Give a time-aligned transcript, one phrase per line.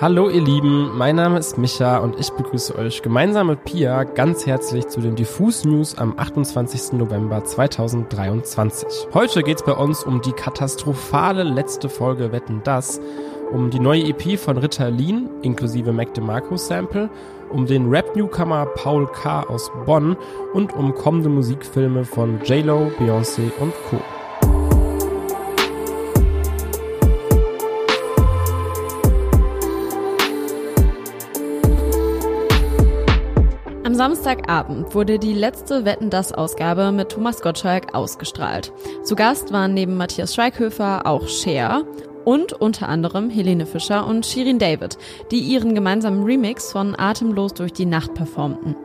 [0.00, 4.46] Hallo ihr Lieben, mein Name ist Micha und ich begrüße euch gemeinsam mit Pia ganz
[4.46, 6.92] herzlich zu den Diffus News am 28.
[6.92, 9.08] November 2023.
[9.12, 13.00] Heute geht's bei uns um die katastrophale letzte Folge Wetten das,
[13.50, 17.10] um die neue EP von Ritalin inklusive Mac DeMarco Sample,
[17.50, 19.42] um den Rap-Newcomer Paul K.
[19.48, 20.16] aus Bonn
[20.54, 23.96] und um kommende Musikfilme von J-Lo, Beyoncé und Co.
[33.98, 38.72] Samstagabend wurde die letzte Wetten das Ausgabe mit Thomas Gottschalk ausgestrahlt.
[39.02, 41.82] Zu Gast waren neben Matthias Schweighöfer auch Cher
[42.24, 44.98] und unter anderem Helene Fischer und Shirin David,
[45.32, 48.76] die ihren gemeinsamen Remix von Atemlos durch die Nacht performten.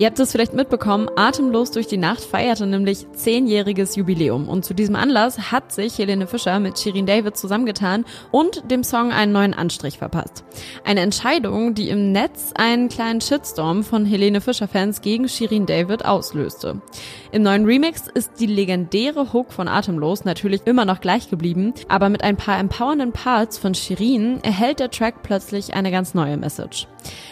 [0.00, 4.72] Ihr habt es vielleicht mitbekommen, Atemlos durch die Nacht feierte nämlich zehnjähriges Jubiläum und zu
[4.72, 9.54] diesem Anlass hat sich Helene Fischer mit Shirin David zusammengetan und dem Song einen neuen
[9.54, 10.44] Anstrich verpasst.
[10.84, 16.80] Eine Entscheidung, die im Netz einen kleinen Shitstorm von Helene Fischer-Fans gegen Shirin David auslöste.
[17.32, 22.08] Im neuen Remix ist die legendäre Hook von Atemlos natürlich immer noch gleich geblieben, aber
[22.08, 26.86] mit ein paar empowernden Parts von Shirin erhält der Track plötzlich eine ganz neue Message.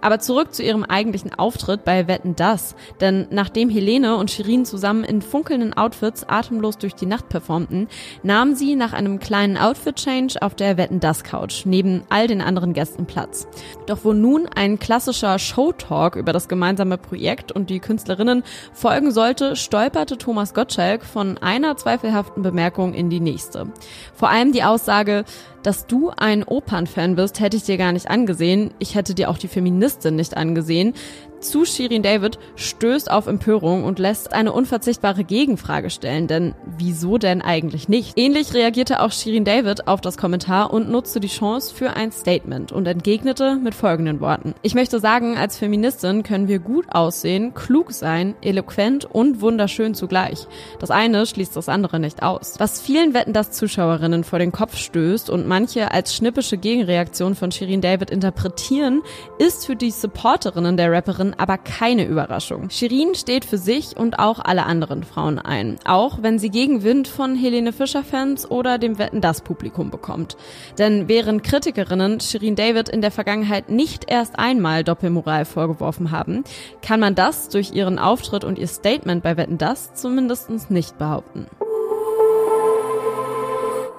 [0.00, 5.04] Aber zurück zu ihrem eigentlichen Auftritt bei Wetten das, denn nachdem Helene und Shirin zusammen
[5.04, 7.86] in funkelnden Outfits atemlos durch die Nacht performten,
[8.24, 12.72] nahmen sie nach einem kleinen Outfit-Change auf der Wetten das Couch neben all den anderen
[12.72, 13.46] Gästen Platz.
[13.86, 19.54] Doch wo nun ein klassischer Showtalk über das gemeinsame Projekt und die Künstlerinnen folgen sollte,
[19.54, 23.68] stolperte Thomas Gottschalk von einer zweifelhaften Bemerkung in die nächste.
[24.14, 25.24] Vor allem die Aussage,
[25.62, 28.72] dass du ein Opernfan bist, hätte ich dir gar nicht angesehen.
[28.78, 30.94] Ich hätte dir auch die Feministin nicht angesehen
[31.40, 37.42] zu Shirin David stößt auf Empörung und lässt eine unverzichtbare Gegenfrage stellen, denn wieso denn
[37.42, 38.18] eigentlich nicht?
[38.18, 42.72] Ähnlich reagierte auch Shirin David auf das Kommentar und nutzte die Chance für ein Statement
[42.72, 44.54] und entgegnete mit folgenden Worten.
[44.62, 50.46] Ich möchte sagen, als Feministin können wir gut aussehen, klug sein, eloquent und wunderschön zugleich.
[50.78, 52.54] Das eine schließt das andere nicht aus.
[52.58, 57.50] Was vielen Wetten das Zuschauerinnen vor den Kopf stößt und manche als schnippische Gegenreaktion von
[57.50, 59.02] Shirin David interpretieren,
[59.38, 62.70] ist für die Supporterinnen der Rapperin aber keine Überraschung.
[62.70, 67.36] Shirin steht für sich und auch alle anderen Frauen ein, auch wenn sie Gegenwind von
[67.36, 70.36] Helene Fischer-Fans oder dem Wetten das Publikum bekommt.
[70.78, 76.44] Denn während Kritikerinnen Shirin David in der Vergangenheit nicht erst einmal Doppelmoral vorgeworfen haben,
[76.82, 81.46] kann man das durch ihren Auftritt und ihr Statement bei Wetten das zumindest nicht behaupten.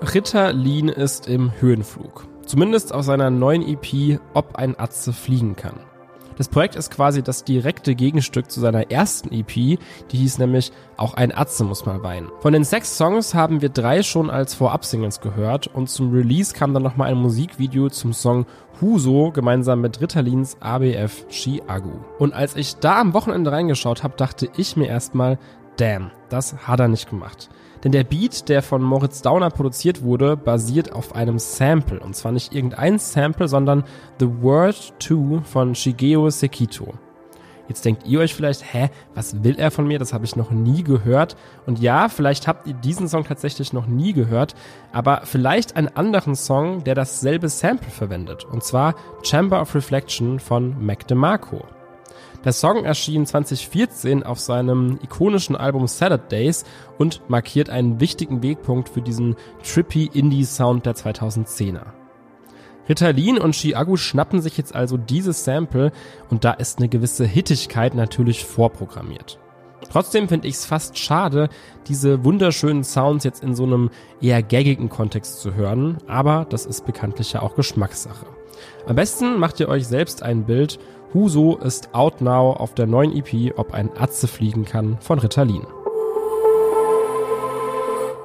[0.02, 2.26] Ritter Lean ist im Höhenflug.
[2.46, 5.80] Zumindest aus seiner neuen EP Ob ein Atze fliegen kann.
[6.42, 9.78] Das Projekt ist quasi das direkte Gegenstück zu seiner ersten EP, die
[10.18, 12.30] hieß nämlich Auch ein Atze muss mal weinen.
[12.40, 16.74] Von den sechs Songs haben wir drei schon als Vorab-Singles gehört und zum Release kam
[16.74, 18.48] dann nochmal ein Musikvideo zum Song
[18.82, 22.00] Huso gemeinsam mit Ritterlins ABF Chiagu.
[22.18, 25.38] Und als ich da am Wochenende reingeschaut habe, dachte ich mir erstmal,
[25.82, 27.50] damn, das hat er nicht gemacht.
[27.84, 32.00] Denn der Beat, der von Moritz Downer produziert wurde, basiert auf einem Sample.
[32.00, 33.84] Und zwar nicht irgendein Sample, sondern
[34.20, 36.94] The Word 2 von Shigeo Sekito.
[37.68, 39.98] Jetzt denkt ihr euch vielleicht, hä, was will er von mir?
[39.98, 41.36] Das habe ich noch nie gehört.
[41.66, 44.54] Und ja, vielleicht habt ihr diesen Song tatsächlich noch nie gehört,
[44.92, 48.44] aber vielleicht einen anderen Song, der dasselbe Sample verwendet.
[48.44, 48.94] Und zwar
[49.24, 51.66] Chamber of Reflection von Mac DeMarco.
[52.44, 56.64] Der Song erschien 2014 auf seinem ikonischen Album Salad Days
[56.98, 61.86] und markiert einen wichtigen Wegpunkt für diesen trippy Indie-Sound der 2010er.
[62.90, 65.92] Ritalin und Chiagu schnappen sich jetzt also dieses Sample
[66.32, 69.38] und da ist eine gewisse Hittigkeit natürlich vorprogrammiert.
[69.92, 71.50] Trotzdem finde ich es fast schade,
[71.88, 76.86] diese wunderschönen Sounds jetzt in so einem eher gaggigen Kontext zu hören, aber das ist
[76.86, 78.26] bekanntlich ja auch Geschmackssache.
[78.88, 80.80] Am besten macht ihr euch selbst ein Bild
[81.14, 85.66] Huso ist out now auf der neuen EP, ob ein Atze fliegen kann von Ritalin.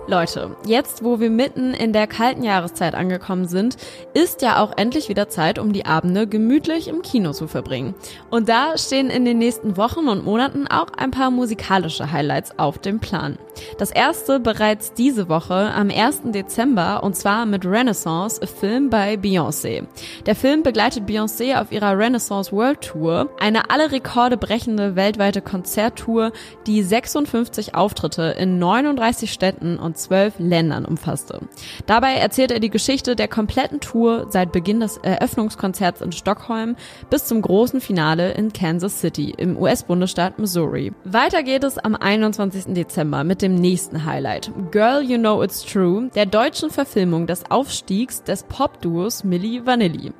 [0.08, 3.76] Leute, jetzt wo wir mitten in der kalten Jahreszeit angekommen sind,
[4.14, 7.92] ist ja auch endlich wieder Zeit, um die Abende gemütlich im Kino zu verbringen.
[8.30, 12.78] Und da stehen in den nächsten Wochen und Monaten auch ein paar musikalische Highlights auf
[12.78, 13.36] dem Plan.
[13.78, 16.20] Das erste bereits diese Woche am 1.
[16.26, 19.86] Dezember und zwar mit Renaissance, Film bei Beyoncé.
[20.26, 26.32] Der Film begleitet Beyoncé auf ihrer Renaissance World Tour, eine alle Rekorde brechende weltweite Konzerttour,
[26.66, 31.41] die 56 Auftritte in 39 Städten und zwölf Ländern umfasste.
[31.87, 36.77] Dabei erzählt er die Geschichte der kompletten Tour seit Beginn des Eröffnungskonzerts in Stockholm
[37.10, 40.93] bis zum großen Finale in Kansas City im US-Bundesstaat Missouri.
[41.04, 42.75] Weiter geht es am 21.
[42.75, 48.22] Dezember mit dem nächsten Highlight, Girl You Know It's True, der deutschen Verfilmung des Aufstiegs
[48.22, 50.13] des Pop-Duos Milli Vanilli.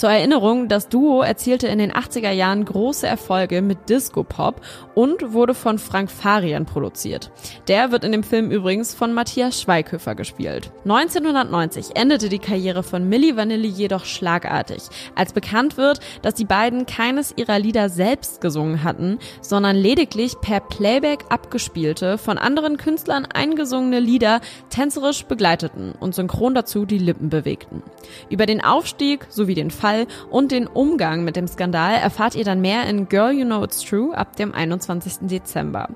[0.00, 4.62] Zur Erinnerung, das Duo erzielte in den 80er Jahren große Erfolge mit Disco-Pop
[4.94, 7.30] und wurde von Frank Farian produziert.
[7.68, 10.72] Der wird in dem Film übrigens von Matthias Schweighöfer gespielt.
[10.84, 14.84] 1990 endete die Karriere von Milli Vanilli jedoch schlagartig,
[15.16, 20.60] als bekannt wird, dass die beiden keines ihrer Lieder selbst gesungen hatten, sondern lediglich per
[20.60, 27.82] Playback abgespielte, von anderen Künstlern eingesungene Lieder tänzerisch begleiteten und synchron dazu die Lippen bewegten.
[28.30, 29.89] Über den Aufstieg sowie den Fall
[30.30, 33.80] und den Umgang mit dem Skandal erfahrt ihr dann mehr in Girl You Know It's
[33.82, 35.28] True ab dem 21.
[35.28, 35.88] Dezember.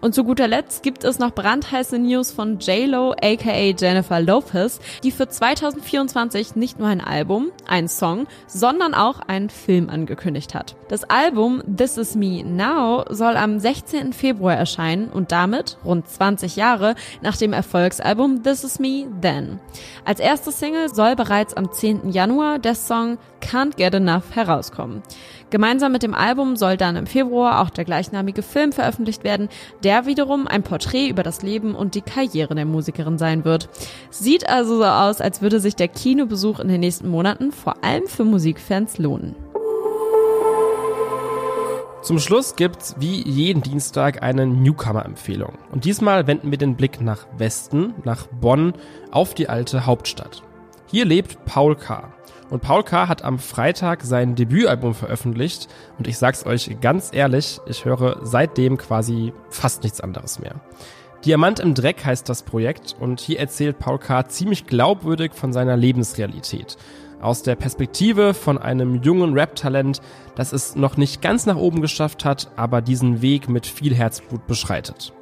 [0.00, 5.10] Und zu guter Letzt gibt es noch brandheiße News von J-Lo aka Jennifer Lopez, die
[5.10, 10.76] für 2024 nicht nur ein Album, einen Song, sondern auch einen Film angekündigt hat.
[10.88, 14.12] Das Album This Is Me Now soll am 16.
[14.12, 19.60] Februar erscheinen und damit rund 20 Jahre nach dem Erfolgsalbum This Is Me Then.
[20.04, 22.10] Als erste Single soll bereits am 10.
[22.10, 25.02] Januar der Song Can't Get Enough herauskommen.
[25.50, 29.48] Gemeinsam mit dem Album soll dann im Februar auch der gleichnamige Film veröffentlicht werden,
[29.82, 33.68] der wiederum ein Porträt über das Leben und die Karriere der Musikerin sein wird.
[34.10, 38.06] Sieht also so aus, als würde sich der Kinobesuch in den nächsten Monaten vor allem
[38.06, 39.34] für Musikfans lohnen.
[42.02, 45.58] Zum Schluss gibt's wie jeden Dienstag eine Newcomer-Empfehlung.
[45.70, 48.72] Und diesmal wenden wir den Blick nach Westen, nach Bonn,
[49.10, 50.42] auf die alte Hauptstadt.
[50.90, 52.12] Hier lebt Paul K.
[52.50, 53.06] Und Paul K.
[53.06, 58.76] hat am Freitag sein Debütalbum veröffentlicht und ich sag's euch ganz ehrlich, ich höre seitdem
[58.76, 60.56] quasi fast nichts anderes mehr.
[61.24, 64.26] Diamant im Dreck heißt das Projekt und hier erzählt Paul K.
[64.26, 66.76] ziemlich glaubwürdig von seiner Lebensrealität.
[67.20, 70.00] Aus der Perspektive von einem jungen Rap-Talent,
[70.34, 74.44] das es noch nicht ganz nach oben geschafft hat, aber diesen Weg mit viel Herzblut
[74.48, 75.12] beschreitet.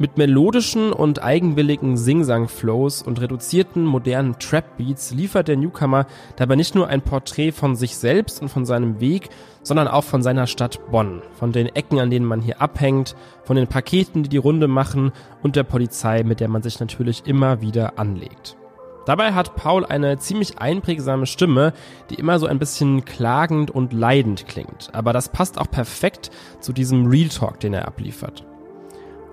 [0.00, 6.06] Mit melodischen und eigenwilligen Singsang-Flows und reduzierten modernen Trap-Beats liefert der Newcomer
[6.36, 9.28] dabei nicht nur ein Porträt von sich selbst und von seinem Weg,
[9.64, 13.56] sondern auch von seiner Stadt Bonn, von den Ecken, an denen man hier abhängt, von
[13.56, 15.10] den Paketen, die die Runde machen
[15.42, 18.56] und der Polizei, mit der man sich natürlich immer wieder anlegt.
[19.04, 21.72] Dabei hat Paul eine ziemlich einprägsame Stimme,
[22.10, 24.90] die immer so ein bisschen klagend und leidend klingt.
[24.92, 26.30] Aber das passt auch perfekt
[26.60, 28.44] zu diesem Real Talk, den er abliefert.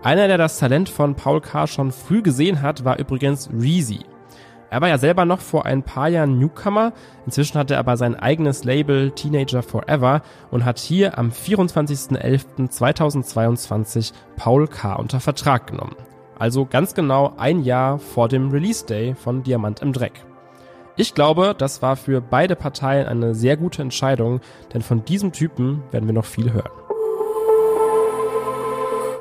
[0.05, 1.65] Einer, der das Talent von Paul K.
[1.65, 4.01] schon früh gesehen hat, war übrigens Reezy.
[4.69, 6.93] Er war ja selber noch vor ein paar Jahren Newcomer,
[7.25, 10.21] inzwischen hat er aber sein eigenes Label Teenager Forever
[10.51, 14.93] und hat hier am 24.11.2022 Paul K.
[14.93, 15.95] unter Vertrag genommen.
[16.37, 20.23] Also ganz genau ein Jahr vor dem Release Day von Diamant im Dreck.
[20.97, 24.39] Ich glaube, das war für beide Parteien eine sehr gute Entscheidung,
[24.71, 26.84] denn von diesem Typen werden wir noch viel hören.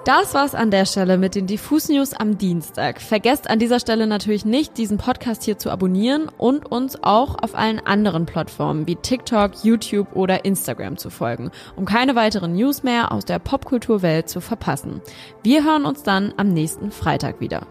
[0.05, 3.01] Das war's an der Stelle mit den Diffus News am Dienstag.
[3.01, 7.55] Vergesst an dieser Stelle natürlich nicht, diesen Podcast hier zu abonnieren und uns auch auf
[7.55, 13.12] allen anderen Plattformen wie TikTok, YouTube oder Instagram zu folgen, um keine weiteren News mehr
[13.12, 15.01] aus der Popkulturwelt zu verpassen.
[15.43, 17.67] Wir hören uns dann am nächsten Freitag wieder.